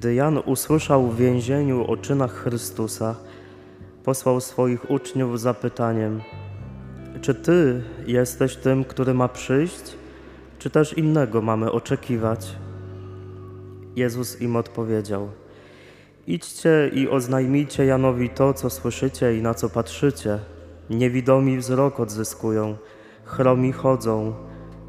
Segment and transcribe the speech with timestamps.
[0.00, 3.14] Gdy Jan usłyszał w więzieniu o czynach Chrystusa,
[4.04, 6.20] posłał swoich uczniów zapytaniem:
[7.20, 9.82] Czy ty jesteś tym, który ma przyjść,
[10.58, 12.56] czy też innego mamy oczekiwać?
[13.96, 15.28] Jezus im odpowiedział:
[16.26, 20.38] Idźcie i oznajmijcie Janowi to, co słyszycie i na co patrzycie.
[20.90, 22.76] Niewidomi wzrok odzyskują,
[23.24, 24.34] chromi chodzą,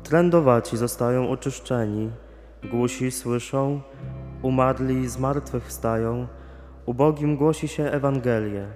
[0.03, 2.09] trędowaci zostają oczyszczeni,
[2.71, 3.81] głusi słyszą,
[4.41, 6.27] umarli z martwych wstają,
[6.85, 8.67] ubogim głosi się Ewangelię.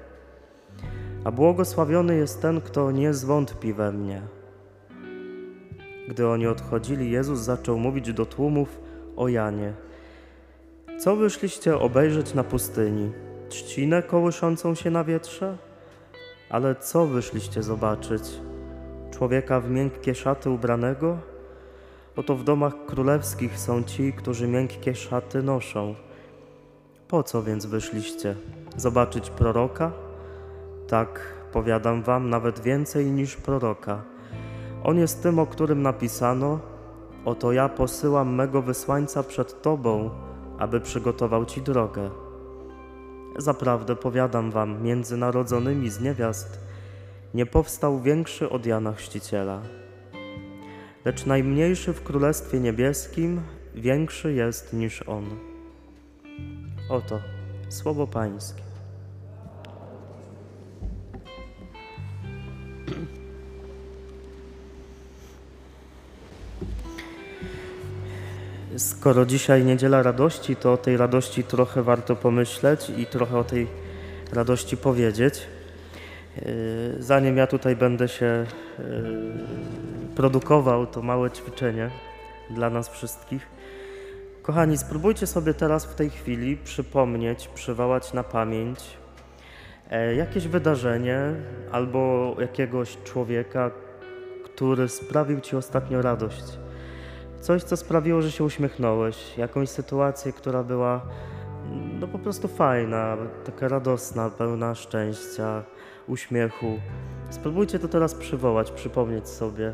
[1.24, 4.22] A błogosławiony jest ten, kto nie zwątpi we mnie.
[6.10, 8.80] Gdy oni odchodzili, Jezus zaczął mówić do tłumów
[9.16, 9.74] o Janie.
[11.00, 13.12] Co wyszliście obejrzeć na pustyni?
[13.50, 15.58] Trzcinę kołyszącą się na wietrze?
[16.50, 18.24] Ale co wyszliście zobaczyć?
[19.12, 21.18] Człowieka w miękkie szaty ubranego?
[22.16, 25.96] Oto w domach królewskich są ci, którzy miękkie szaty noszą.
[27.08, 28.36] Po co więc wyszliście?
[28.78, 29.92] Zobaczyć proroka?
[30.88, 34.02] Tak, powiadam wam, nawet więcej niż proroka.
[34.84, 36.60] On jest tym, o którym napisano:
[37.26, 40.10] Oto ja posyłam mego wysłańca przed tobą,
[40.60, 42.10] aby przygotował ci drogę.
[43.38, 46.60] Zaprawdę powiadam wam, między narodzonymi z niewiast
[47.34, 49.62] nie powstał większy od Jana Chrzciciela.
[51.06, 53.42] Lecz najmniejszy w Królestwie Niebieskim
[53.76, 55.26] większy jest niż on.
[56.90, 57.20] Oto
[57.70, 58.62] słowo Pańskie.
[68.78, 73.68] Skoro dzisiaj niedziela radości, to o tej radości trochę warto pomyśleć i trochę o tej
[74.34, 75.42] radości powiedzieć.
[76.36, 78.46] Yy, Zanim ja tutaj będę się
[78.80, 81.90] yy, produkował, to małe ćwiczenie
[82.50, 83.48] dla nas wszystkich.
[84.42, 88.80] Kochani, spróbujcie sobie teraz w tej chwili przypomnieć, przywołać na pamięć
[89.90, 91.20] e, jakieś wydarzenie
[91.72, 93.72] albo jakiegoś człowieka,
[94.46, 96.60] który sprawił ci ostatnio radość.
[97.40, 101.02] Coś, co sprawiło, że się uśmiechnąłeś, jakąś sytuację, która była
[102.00, 105.64] no po prostu fajna, taka radosna, pełna szczęścia,
[106.08, 106.80] uśmiechu.
[107.30, 109.74] Spróbujcie to teraz przywołać, przypomnieć sobie.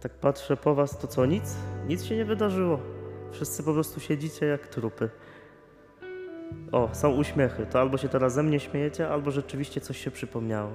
[0.00, 1.56] Tak patrzę po was, to co, nic?
[1.88, 2.78] Nic się nie wydarzyło.
[3.30, 5.10] Wszyscy po prostu siedzicie jak trupy.
[6.72, 7.66] O, są uśmiechy.
[7.66, 10.70] To albo się teraz ze mnie śmiejecie, albo rzeczywiście coś się przypomniało.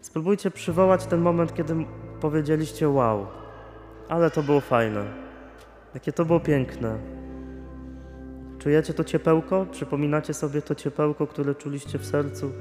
[0.00, 1.74] Spróbujcie przywołać ten moment, kiedy
[2.20, 3.26] powiedzieliście wow,
[4.08, 5.04] ale to było fajne.
[5.94, 6.98] Jakie to było piękne.
[8.58, 9.66] Czujecie to ciepełko?
[9.70, 12.52] Przypominacie sobie to ciepełko, które czuliście w sercu,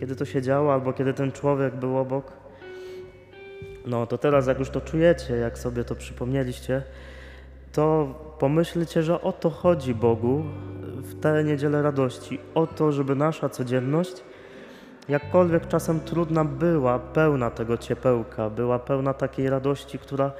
[0.00, 2.39] kiedy to się działo, albo kiedy ten człowiek był obok?
[3.86, 6.82] No to teraz, jak już to czujecie, jak sobie to przypomnieliście,
[7.72, 10.44] to pomyślcie, że o to chodzi Bogu
[10.96, 12.38] w tę niedzielę radości.
[12.54, 14.22] O to, żeby nasza codzienność,
[15.08, 20.32] jakkolwiek czasem trudna była, pełna tego ciepełka, była pełna takiej radości, która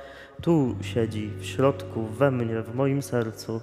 [0.42, 3.60] tu siedzi, w środku, we mnie, w moim sercu,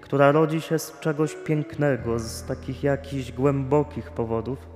[0.00, 4.73] która rodzi się z czegoś pięknego, z takich jakichś głębokich powodów.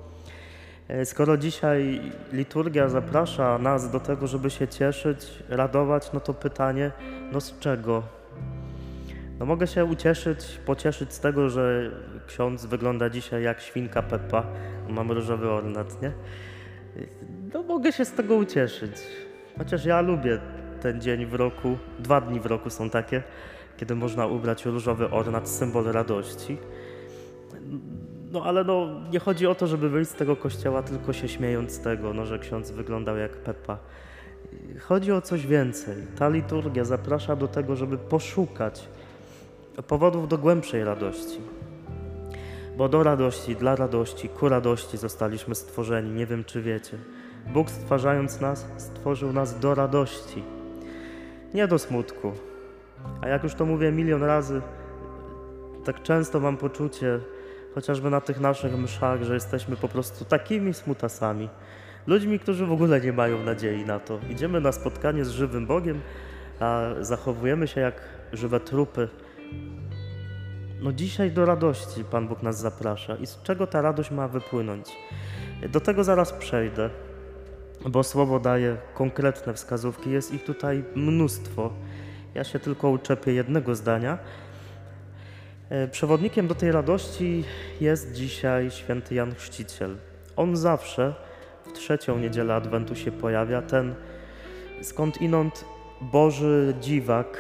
[0.89, 2.01] E, Skoro dzisiaj
[2.33, 6.93] liturgia zaprasza nas do tego, żeby się cieszyć, radować, no to pytanie,
[7.33, 8.03] no z czego?
[9.39, 11.91] No mogę się ucieszyć, pocieszyć z tego, że
[12.27, 14.47] ksiądz wygląda dzisiaj jak świnka Peppa,
[14.89, 16.13] mam różowy ornat, nie?
[17.55, 18.93] No mogę się z tego ucieszyć.
[19.59, 20.39] Chociaż ja lubię
[20.81, 23.23] ten dzień w roku, dwa dni w roku są takie,
[23.77, 26.59] kiedy można ubrać różowy ornat, symbol radości.
[28.33, 31.73] No ale no, nie chodzi o to, żeby wyjść z tego kościoła tylko się śmiejąc
[31.73, 33.79] z tego, no, że ksiądz wyglądał jak Peppa.
[34.81, 35.97] Chodzi o coś więcej.
[36.19, 38.89] Ta liturgia zaprasza do tego, żeby poszukać
[39.89, 41.41] powodów do głębszej radości.
[42.77, 46.11] Bo do radości, dla radości, ku radości zostaliśmy stworzeni.
[46.11, 46.99] Nie wiem, czy wiecie.
[47.47, 50.43] Bóg stwarzając nas, stworzył nas do radości,
[51.55, 52.33] nie do smutku.
[53.21, 54.61] A jak już to mówię milion razy,
[55.85, 57.21] tak często mam poczucie,
[57.75, 61.49] chociażby na tych naszych mszach, że jesteśmy po prostu takimi smutasami.
[62.07, 64.19] Ludźmi, którzy w ogóle nie mają nadziei na to.
[64.31, 66.01] Idziemy na spotkanie z żywym Bogiem,
[66.61, 68.01] a zachowujemy się jak
[68.33, 69.09] żywe trupy.
[70.81, 73.17] No dzisiaj do radości Pan Bóg nas zaprasza.
[73.17, 74.97] I z czego ta radość ma wypłynąć?
[75.69, 76.91] Do tego zaraz przejdę,
[77.87, 80.11] bo Słowo daje konkretne wskazówki.
[80.11, 81.73] Jest ich tutaj mnóstwo.
[82.35, 84.19] Ja się tylko uczepię jednego zdania.
[85.71, 87.45] E, Przewodnikiem do tej radości
[87.81, 89.97] jest dzisiaj święty Jan Chrzciciel.
[90.37, 91.15] On zawsze
[91.67, 93.95] w trzecią niedzielę Adwentu się pojawia, ten
[94.83, 95.65] skąd inąd
[96.01, 97.39] Boży dziwak,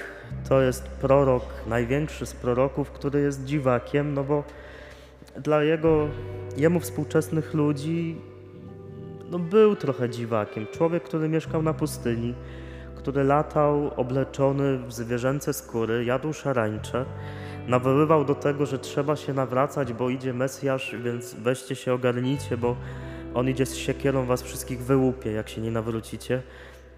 [0.49, 4.45] to jest prorok, największy z proroków, który jest dziwakiem, no bo
[5.37, 6.09] dla jego,
[6.57, 8.17] jemu współczesnych ludzi
[9.31, 10.67] no był trochę dziwakiem.
[10.73, 12.35] Człowiek, który mieszkał na pustyni,
[12.97, 17.05] który latał obleczony w zwierzęce skóry, jadł szarańcze,
[17.69, 22.77] nawoływał do tego, że trzeba się nawracać, bo idzie Mesjasz, więc weźcie się, ogarnijcie, bo
[23.35, 26.43] on idzie z siekierą, was wszystkich wyłupie, jak się nie nawrócicie.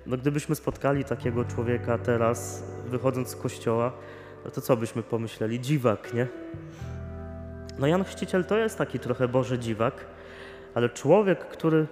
[0.07, 3.93] No gdybyśmy spotkali takiego człowieka teraz, wychodząc z kościoła,
[4.45, 5.61] no to co byśmy pomyśleli?
[5.61, 6.27] Dziwak, nie?
[7.79, 9.95] No Jan Chrzciciel to jest taki trochę Boży dziwak,
[10.75, 11.87] ale człowiek, który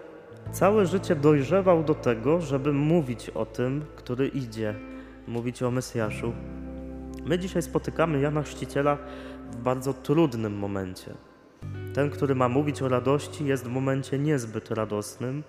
[0.53, 4.75] całe życie dojrzewał do tego, żeby mówić o tym, który idzie,
[5.27, 6.33] mówić o Mesjaszu.
[7.29, 8.99] My dzisiaj spotykamy Jana Chrzciciela
[9.51, 11.15] w bardzo trudnym momencie.
[11.95, 15.45] Ten, który ma mówić o radości, jest w momencie niezbyt radosnym,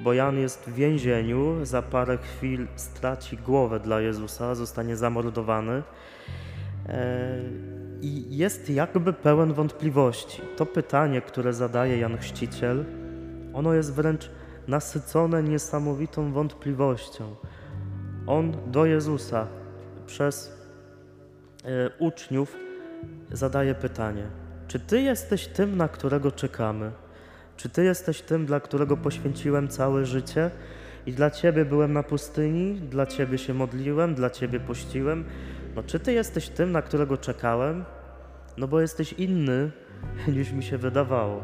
[0.00, 5.82] bo Jan jest w więzieniu, za parę chwil straci głowę dla Jezusa, zostanie zamordowany
[6.88, 7.40] e,
[8.02, 10.42] i jest jakby pełen wątpliwości.
[10.56, 12.84] To pytanie, które zadaje Jan Chrzciciel,
[13.54, 14.30] ono jest wręcz
[14.68, 17.36] nasycone niesamowitą wątpliwością.
[18.26, 19.46] On do Jezusa
[20.06, 20.63] przez
[21.98, 22.56] uczniów
[23.32, 24.22] zadaje pytanie:
[24.68, 26.90] Czy Ty jesteś tym, na którego czekamy?
[27.56, 30.50] Czy Ty jesteś tym, dla którego poświęciłem całe życie
[31.06, 35.24] i dla Ciebie byłem na pustyni, dla Ciebie się modliłem, dla Ciebie pościłem?
[35.76, 37.84] No, czy Ty jesteś tym, na którego czekałem?
[38.56, 39.70] No, bo jesteś inny
[40.36, 41.42] niż mi się wydawało.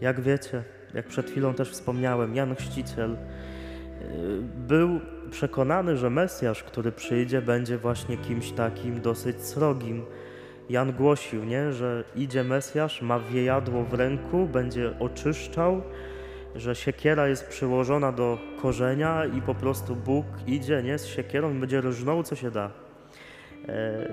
[0.00, 0.62] Jak wiecie,
[0.94, 3.16] jak przed chwilą też wspomniałem, Jan Chrzciciel
[4.68, 5.00] był
[5.30, 10.04] przekonany, że Mesjasz, który przyjdzie, będzie właśnie kimś takim dosyć srogim.
[10.70, 15.82] Jan głosił, nie, że idzie Mesjasz, ma wiejadło w ręku, będzie oczyszczał,
[16.54, 21.80] że siekiera jest przyłożona do korzenia i po prostu Bóg idzie nie, z siekierą będzie
[21.80, 22.70] różnął, co się da.
[23.68, 24.08] E,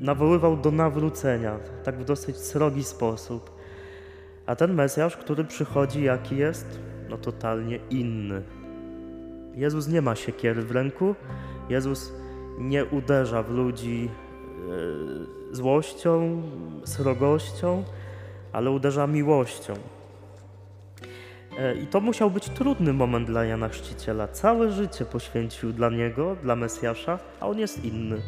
[0.00, 3.50] nawoływał do nawrócenia, tak w dosyć srogi sposób.
[4.46, 6.80] A ten Mesjasz, który przychodzi, jaki jest?
[7.08, 8.42] No totalnie inny.
[9.54, 11.14] Jezus nie ma siekiery w ręku,
[11.68, 12.12] Jezus
[12.58, 14.10] nie uderza w ludzi
[15.50, 16.42] e, złością,
[16.84, 17.84] srogością,
[18.52, 19.74] ale uderza miłością.
[21.58, 24.28] E, I to musiał być trudny moment dla Jana Chrzciciela.
[24.28, 28.22] Całe życie poświęcił dla niego, dla Mesjasza, a on jest inny.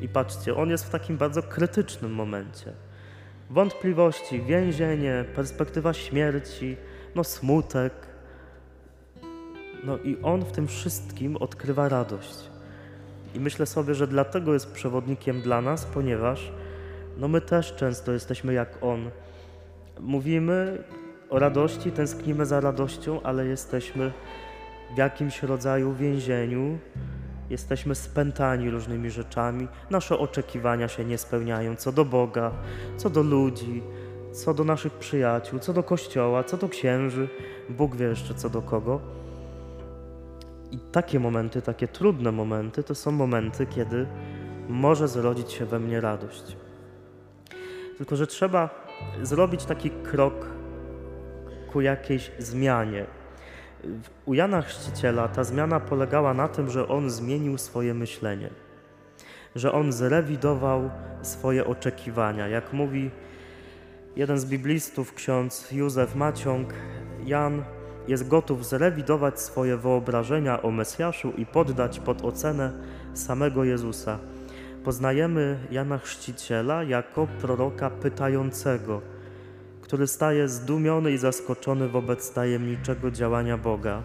[0.00, 2.72] I patrzcie, on jest w takim bardzo krytycznym momencie
[3.52, 6.76] wątpliwości, więzienie, perspektywa śmierci,
[7.14, 7.92] no smutek.
[9.82, 12.50] No i on w tym wszystkim odkrywa radość.
[13.34, 16.52] I myślę sobie, że dlatego jest przewodnikiem dla nas, ponieważ
[17.18, 19.10] no my też często jesteśmy jak on.
[20.00, 20.84] Mówimy
[21.30, 24.12] o radości, tęsknimy za radością, ale jesteśmy
[24.94, 26.78] w jakimś rodzaju więzieniu,
[27.52, 32.50] Jesteśmy spętani różnymi rzeczami, nasze oczekiwania się nie spełniają co do Boga,
[32.96, 33.82] co do ludzi,
[34.32, 37.28] co do naszych przyjaciół, co do kościoła, co do księży,
[37.68, 39.00] Bóg wie jeszcze co do kogo.
[40.72, 44.06] I takie momenty, takie trudne momenty, to są momenty, kiedy
[44.68, 46.56] może zrodzić się we mnie radość.
[47.96, 48.86] Tylko, że trzeba
[49.22, 50.46] zrobić taki krok
[51.72, 53.06] ku jakiejś zmianie,
[54.26, 58.50] u Jana Chrzciciela ta zmiana polegała na tym, że on zmienił swoje myślenie,
[59.54, 60.90] że on zrewidował
[61.22, 62.48] swoje oczekiwania.
[62.48, 63.10] Jak mówi
[64.16, 66.74] jeden z biblistów, ksiądz Józef Maciąg,
[67.24, 67.64] Jan
[68.08, 72.72] jest gotów zrewidować swoje wyobrażenia o Mesjaszu i poddać pod ocenę
[73.14, 74.18] samego Jezusa.
[74.84, 79.00] Poznajemy Jana Chrzciciela jako proroka pytającego–
[79.92, 84.02] który staje zdumiony i zaskoczony wobec tajemniczego działania Boga.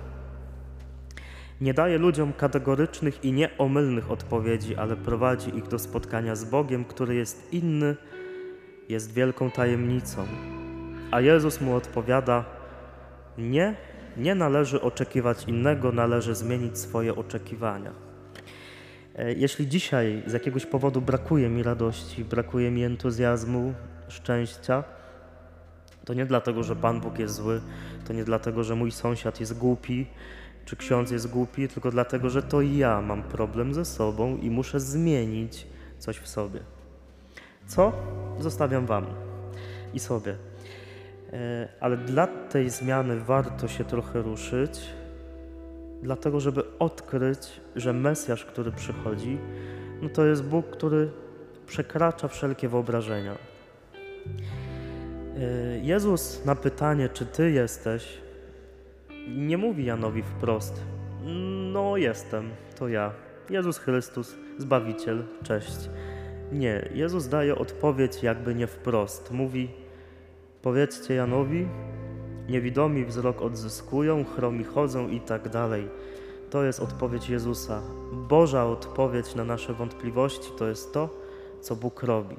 [1.62, 7.16] Nie daje ludziom kategorycznych i nieomylnych odpowiedzi, ale prowadzi ich do spotkania z Bogiem, który
[7.16, 7.96] jest inny,
[8.89, 10.27] jest wielką tajemnicą.
[11.12, 12.46] A Jezus mu odpowiada:
[13.38, 13.75] Nie,
[14.17, 17.91] nie należy oczekiwać innego, należy zmienić swoje oczekiwania.
[19.15, 23.74] E, jeśli dzisiaj z jakiegoś powodu brakuje mi radości, brakuje mi entuzjazmu,
[24.08, 24.84] szczęścia,
[26.06, 27.62] to nie dlatego, że Pan Bóg jest zły,
[28.08, 30.08] to nie dlatego, że mój sąsiad jest głupi,
[30.65, 34.79] czy ksiądz jest głupi, tylko dlatego, że to ja mam problem ze sobą i muszę
[34.79, 35.67] zmienić
[35.98, 36.60] coś w sobie.
[37.67, 37.94] Co?
[38.39, 39.06] Zostawiam Wam
[39.94, 40.36] i sobie.
[41.34, 44.79] E, ale dla tej zmiany warto się trochę ruszyć,
[46.01, 49.38] dlatego, żeby odkryć, że Mesjasz, który przychodzi,
[50.01, 51.10] no to jest Bóg, który
[51.67, 53.36] przekracza wszelkie wyobrażenia.
[55.38, 58.17] Y, Jezus na pytanie, czy Ty jesteś,
[59.27, 60.84] nie mówi Janowi wprost,
[61.74, 63.12] no jestem, to ja.
[63.50, 65.89] Jezus Chrystus, Zbawiciel, cześć.
[66.51, 69.31] Nie, Jezus daje odpowiedź jakby nie wprost.
[69.31, 69.69] Mówi,
[70.61, 71.67] powiedzcie Janowi,
[72.49, 75.89] niewidomi wzrok odzyskują, chromi chodzą i tak dalej.
[76.49, 77.81] To jest odpowiedź Jezusa.
[78.13, 81.09] Boża odpowiedź na nasze wątpliwości to jest to,
[81.61, 82.35] co Bóg robi.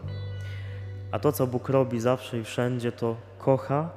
[1.13, 3.91] A to, co Bóg robi zawsze i wszędzie, to kocha,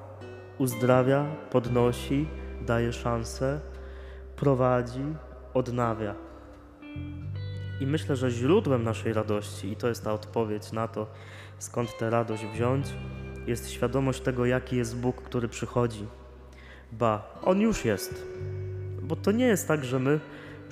[0.58, 2.28] uzdrawia, podnosi,
[2.62, 3.60] daje szansę,
[4.36, 5.04] prowadzi,
[5.54, 6.16] odnawia.
[7.82, 11.08] I myślę, że źródłem naszej radości, i to jest ta odpowiedź na to,
[11.58, 12.88] skąd tę radość wziąć,
[13.48, 16.06] jest świadomość tego, jaki jest Bóg, który przychodzi.
[16.92, 18.28] Ba, On już jest.
[19.02, 20.20] Bo to nie jest tak, że my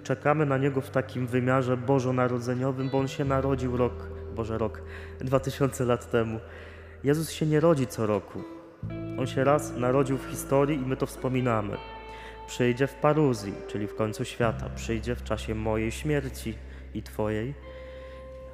[0.03, 3.93] czekamy na Niego w takim wymiarze bożonarodzeniowym, bo On się narodził rok,
[4.35, 4.81] Boże rok,
[5.19, 6.39] 2000 lat temu.
[7.03, 8.43] Jezus się nie rodzi co roku.
[9.19, 11.77] On się raz narodził w historii i my to wspominamy.
[12.47, 14.69] Przyjdzie w paruzji, czyli w końcu świata.
[14.75, 16.53] Przyjdzie w czasie mojej śmierci
[16.93, 17.53] i Twojej.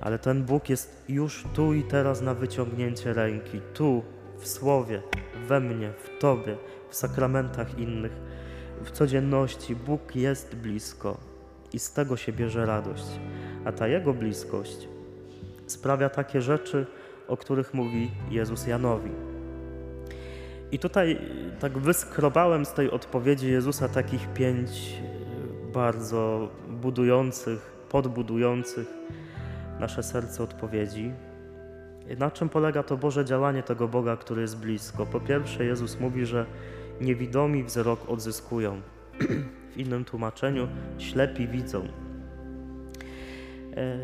[0.06, 3.62] Ale ten Bóg jest już tu i teraz na wyciągnięcie ręki.
[3.74, 4.04] Tu,
[4.38, 5.02] w Słowie,
[5.48, 6.58] we mnie, w Tobie,
[6.90, 8.12] w sakramentach innych,
[8.84, 9.76] w codzienności.
[9.76, 11.18] Bóg jest blisko
[11.74, 13.06] i z tego się bierze radość.
[13.66, 14.88] A ta Jego bliskość
[15.68, 16.86] sprawia takie rzeczy,
[17.28, 19.12] o których mówi Jezus Janowi.
[20.72, 21.20] I tutaj
[21.60, 25.02] tak wyskrobałem z tej odpowiedzi Jezusa takich pięć
[25.74, 27.60] bardzo budujących,
[27.90, 28.88] podbudujących
[29.80, 31.12] nasze serce odpowiedzi.
[32.18, 35.06] Na czym polega to Boże działanie tego Boga, który jest blisko?
[35.06, 36.46] Po pierwsze, Jezus mówi, że
[37.02, 38.82] niewidomi wzrok odzyskują.
[39.72, 40.68] W innym tłumaczeniu
[40.98, 41.88] ślepi widzą.
[43.76, 43.98] E,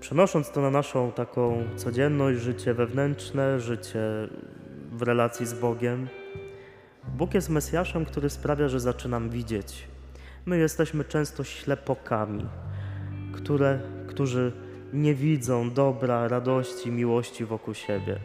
[0.00, 4.00] przenosząc to na naszą taką codzienność, życie wewnętrzne, życie
[4.92, 6.08] w relacji z Bogiem,
[7.08, 9.88] Bóg jest Mesjaszem, który sprawia, że zaczynam widzieć.
[10.46, 12.46] My jesteśmy często ślepokami,
[13.32, 14.52] które, którzy
[14.92, 18.18] nie widzą dobra, radości, miłości wokół siebie.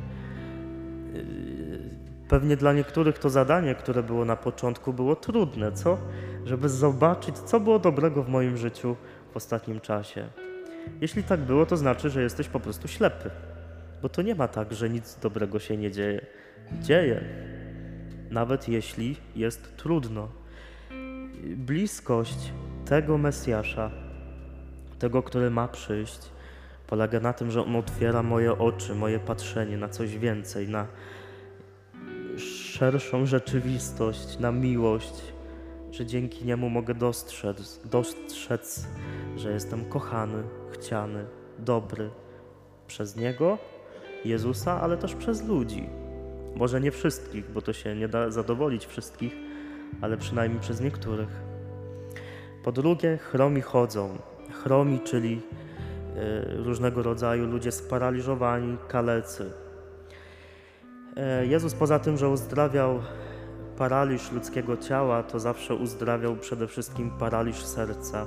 [2.30, 5.98] Pewnie dla niektórych to zadanie, które było na początku, było trudne, co?
[6.46, 8.96] Żeby zobaczyć, co było dobrego w moim życiu
[9.34, 10.28] w ostatnim czasie.
[11.02, 13.30] Jeśli tak było, to znaczy, że jesteś po prostu ślepy.
[14.02, 16.26] Bo to nie ma tak, że nic dobrego się nie dzieje.
[16.82, 17.24] Dzieje.
[18.32, 20.28] Nawet jeśli jest trudno.
[21.56, 22.54] Bliskość
[22.86, 23.92] tego Mesjasza,
[25.00, 26.20] tego, który ma przyjść,
[26.88, 30.88] polega na tym, że on otwiera moje oczy, moje patrzenie na coś więcej, na
[32.38, 35.22] szerszą rzeczywistość, na miłość,
[35.92, 38.88] że dzięki niemu mogę dostrzec, dostrzec,
[39.36, 41.26] że jestem kochany, chciany,
[41.60, 42.10] dobry
[42.88, 43.58] przez niego,
[44.26, 45.90] Jezusa, ale też przez ludzi.
[46.56, 49.36] Może nie wszystkich, bo to się nie da zadowolić wszystkich,
[50.02, 51.30] ale przynajmniej przez niektórych.
[52.64, 54.18] Po drugie, chromi chodzą.
[54.64, 55.42] Chromi, czyli
[56.56, 59.52] różnego rodzaju ludzie sparaliżowani, kalecy.
[61.16, 63.00] E, Jezus poza tym, że uzdrawiał
[63.78, 68.26] paraliż ludzkiego ciała, to zawsze uzdrawiał przede wszystkim paraliż serca.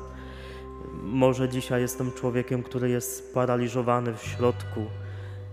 [1.03, 4.87] Może dzisiaj jestem człowiekiem, który jest sparaliżowany w środku,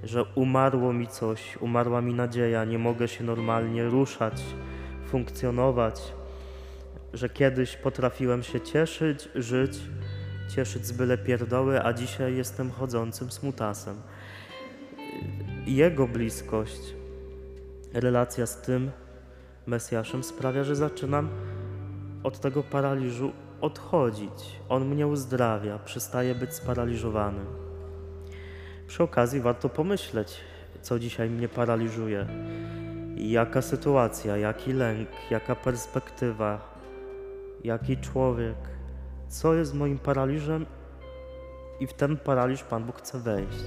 [0.03, 4.41] że umarło mi coś, umarła mi nadzieja, nie mogę się normalnie ruszać,
[5.07, 6.13] funkcjonować,
[7.13, 9.79] że kiedyś potrafiłem się cieszyć, żyć,
[10.47, 14.01] cieszyć z byle pierdoły, a dzisiaj jestem chodzącym smutasem.
[15.65, 16.81] Jego bliskość,
[17.93, 18.91] relacja z tym
[19.67, 21.29] Mesjaszem sprawia, że zaczynam
[22.23, 24.59] od tego paraliżu odchodzić.
[24.69, 27.39] On mnie uzdrawia, przestaje być sparaliżowany.
[28.87, 30.37] Przy okazji warto pomyśleć,
[30.81, 32.27] co dzisiaj mnie paraliżuje.
[33.15, 36.79] Jaka sytuacja, jaki lęk, jaka perspektywa,
[37.63, 38.76] jaki człowiek,
[39.27, 40.65] co jest moim paraliżem
[41.79, 43.63] i w ten paraliż Pan Bóg chce wejść.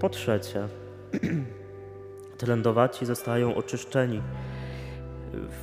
[0.00, 0.68] Po trzecie,
[2.38, 4.22] trendowaci zostają oczyszczeni.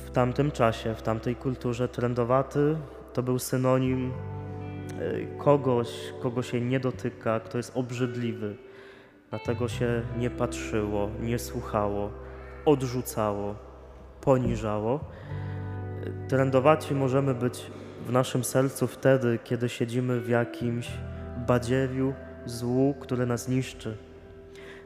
[0.06, 2.76] W tamtym czasie, w tamtej kulturze trendowaty
[3.12, 4.12] to był synonim
[5.00, 5.88] e, kogoś,
[6.22, 8.56] kogo się nie dotyka, kto jest obrzydliwy.
[9.30, 12.10] Dlatego się nie patrzyło, nie słuchało,
[12.64, 13.54] odrzucało,
[14.20, 15.00] poniżało.
[16.28, 17.70] Trendowaci możemy być
[18.06, 20.88] w naszym sercu wtedy, kiedy siedzimy w jakimś
[21.46, 23.96] badziewiu złu, które nas niszczy.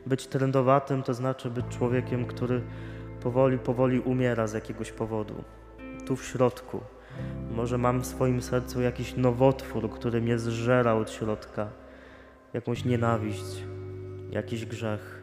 [0.06, 2.62] Być trendowatym to znaczy być człowiekiem, który
[3.22, 5.44] powoli, powoli umiera z jakiegoś powodu.
[6.06, 6.80] Tu w środku.
[7.50, 11.68] Może mam w swoim sercu jakiś nowotwór, który mnie zżera od środka.
[12.52, 13.64] Jakąś nienawiść,
[14.30, 15.22] jakiś grzech,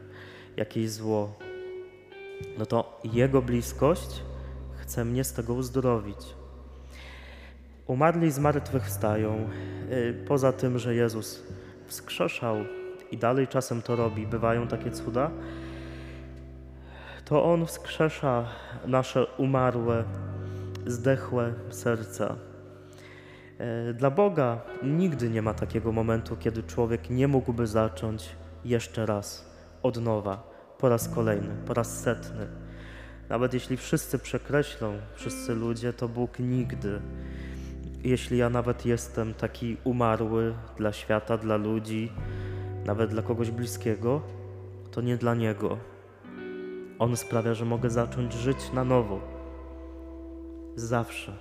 [0.58, 1.36] jakieś zło.
[2.58, 4.24] No to Jego bliskość
[4.78, 6.36] chce mnie z tego uzdrowić.
[7.88, 9.50] Umarli z martwych wstają.
[9.92, 11.44] Y, Poza tym, że Jezus
[11.86, 12.58] wskrzeszał
[13.12, 15.32] i dalej czasem to robi, bywają takie cuda,
[17.26, 18.46] to On wskrzesza
[18.86, 20.04] nasze umarłe,
[20.86, 22.36] zdechłe serca.
[23.58, 28.30] E, Dla Boga nigdy nie ma takiego momentu, kiedy człowiek nie mógłby zacząć
[28.66, 29.50] jeszcze raz,
[29.84, 30.44] od nowa,
[30.78, 32.48] po raz kolejny, po raz setny.
[33.30, 37.00] Nawet jeśli wszyscy przekreślą, wszyscy ludzie, to Bóg nigdy.
[38.04, 42.12] Jeśli ja nawet jestem taki umarły dla świata, dla ludzi,
[42.86, 44.22] nawet dla kogoś bliskiego,
[44.92, 45.78] to nie dla Niego.
[47.00, 49.20] On sprawia, że mogę zacząć żyć na nowo.
[50.76, 51.34] Zawsze.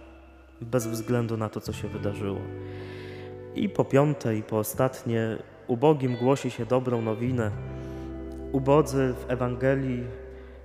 [0.61, 2.41] Bez względu na to, co się wydarzyło.
[3.55, 7.51] I po piąte, i po ostatnie, ubogim głosi się dobrą nowinę.
[8.53, 10.05] Ubodzy w Ewangelii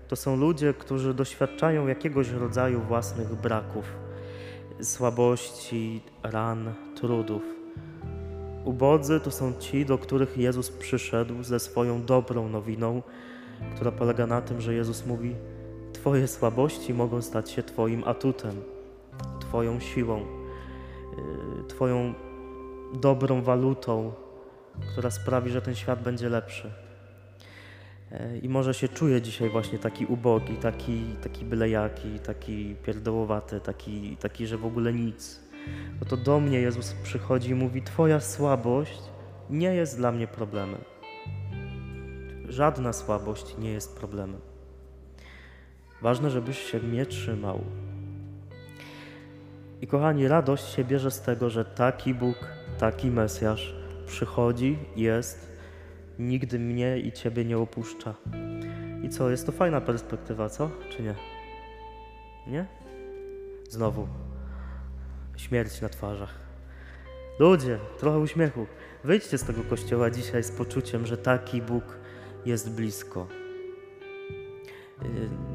[0.07, 3.85] to są ludzie, którzy doświadczają jakiegoś rodzaju własnych braków,
[4.81, 7.43] słabości, ran, trudów.
[8.65, 13.01] Ubodzy to są ci, do których Jezus przyszedł ze swoją dobrą nowiną,
[13.75, 15.35] która polega na tym, że Jezus mówi:
[15.93, 18.61] Twoje słabości mogą stać się Twoim atutem,
[19.39, 22.13] Twoją siłą, yy, Twoją
[22.93, 24.13] dobrą walutą,
[24.91, 26.71] która sprawi, że ten świat będzie lepszy.
[28.11, 34.17] Yy, I może się czuję dzisiaj właśnie taki ubogi, taki, taki bylejaki, taki pierdołowaty, taki,
[34.17, 35.39] taki, że w ogóle nic.
[35.99, 39.01] No to do mnie Jezus przychodzi i mówi: Twoja słabość
[39.49, 40.81] nie jest dla mnie problemem.
[42.49, 44.41] Żadna słabość nie jest problemem.
[46.01, 47.59] Ważne, żebyś się mnie trzymał.
[49.81, 52.35] I kochani, radość się bierze z tego, że taki Bóg,
[52.77, 53.75] taki Mesjasz
[54.07, 55.50] przychodzi, jest,
[56.21, 58.13] nigdy mnie i Ciebie nie opuszcza.
[59.03, 60.69] I co, jest to fajna perspektywa, co?
[60.89, 61.15] Czy nie?
[62.47, 62.65] Nie?
[63.69, 64.07] Znowu
[65.37, 66.35] śmierć na twarzach.
[67.39, 68.65] Ludzie, trochę uśmiechu.
[69.03, 71.83] Wyjdźcie z tego kościoła dzisiaj z poczuciem, że taki Bóg
[72.45, 73.27] jest blisko.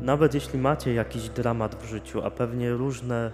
[0.02, 3.32] Nawet jeśli macie jakiś dramat w życiu, a pewnie różne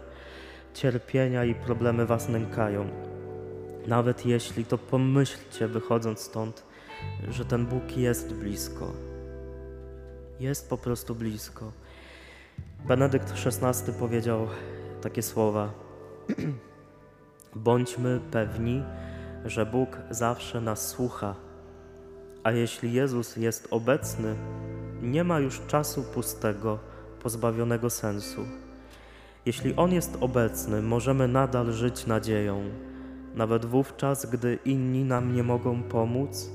[0.74, 2.88] cierpienia i problemy was nękają,
[3.86, 6.64] nawet jeśli, to pomyślcie, wychodząc stąd,
[7.28, 8.92] że ten Bóg jest blisko.
[10.40, 11.72] Jest po prostu blisko.
[12.88, 14.46] Benedykt XVI powiedział
[15.02, 15.72] takie słowa:
[17.54, 18.82] Bądźmy pewni,
[19.44, 21.34] że Bóg zawsze nas słucha,
[22.44, 24.34] a jeśli Jezus jest obecny,
[25.02, 26.78] nie ma już czasu pustego,
[27.22, 28.44] pozbawionego sensu.
[29.46, 32.62] Jeśli On jest obecny, możemy nadal żyć nadzieją,
[33.34, 36.50] nawet wówczas, gdy inni nam nie mogą pomóc,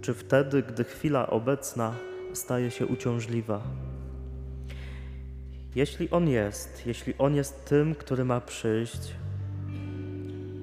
[0.00, 1.94] czy wtedy, gdy chwila obecna
[2.32, 3.60] staje się uciążliwa.
[5.74, 9.14] Jeśli On jest, jeśli On jest tym, który ma przyjść,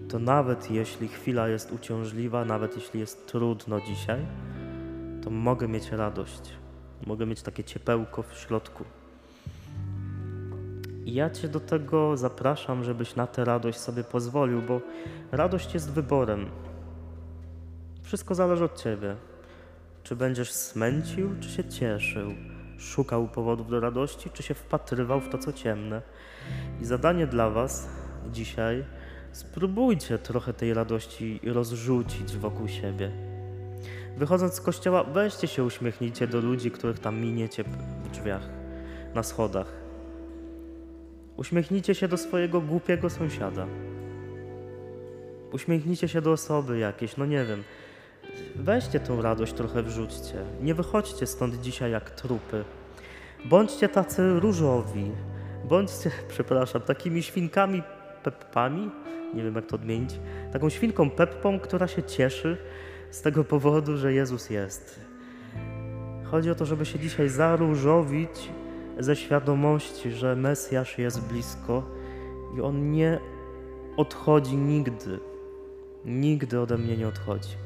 [0.09, 4.25] to nawet jeśli chwila jest uciążliwa, nawet jeśli jest trudno dzisiaj,
[5.23, 6.41] to mogę mieć radość.
[7.05, 8.83] Mogę mieć takie ciepełko w środku.
[11.05, 14.81] I ja Cię do tego zapraszam, żebyś na tę radość sobie pozwolił, bo
[15.31, 16.45] radość jest wyborem.
[18.05, 19.15] Wszystko zależy od Ciebie.
[20.03, 22.31] Czy będziesz smęcił, czy się cieszył?
[22.77, 26.01] Szukał powodów do radości, czy się wpatrywał w to, co ciemne?
[26.81, 27.87] I zadanie dla Was
[28.31, 28.83] dzisiaj:
[29.31, 33.11] spróbujcie trochę tej radości rozrzucić wokół siebie.
[34.17, 38.49] Wychodząc z kościoła, weźcie się uśmiechnijcie do ludzi, których tam miniecie w drzwiach,
[39.13, 39.71] na schodach.
[41.37, 43.67] Uśmiechnijcie się do swojego głupiego sąsiada.
[45.51, 47.63] Uśmiechnijcie się do osoby jakiejś, no nie wiem.
[48.55, 50.45] Weźcie tą radość trochę wrzućcie.
[50.61, 52.63] Nie wychodźcie stąd dzisiaj jak trupy.
[53.45, 55.11] Bądźcie tacy różowi.
[55.69, 57.83] Bądźcie, przepraszam, takimi świnkami
[58.23, 58.89] peppami.
[59.33, 60.19] Nie wiem jak to odmienić.
[60.53, 62.57] Taką świnką peppą, która się cieszy
[63.11, 64.99] z tego powodu, że Jezus jest.
[66.23, 68.49] Chodzi o to, żeby się dzisiaj zaróżowić
[68.99, 71.83] ze świadomości, że Mesjasz jest blisko
[72.57, 73.19] i On nie
[73.97, 75.19] odchodzi nigdy.
[76.05, 77.64] Nigdy ode mnie nie odchodzi.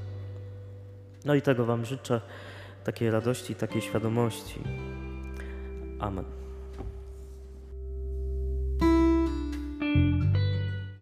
[1.25, 2.21] No i tego Wam życzę,
[2.84, 4.60] takiej radości, takiej świadomości.
[5.99, 6.38] Amen.